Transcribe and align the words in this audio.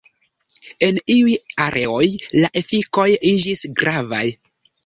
En 0.87 0.97
iuj 1.15 1.35
areoj 1.67 2.09
la 2.45 2.51
efikoj 2.63 3.09
iĝis 3.33 3.65
gravaj. 3.83 4.27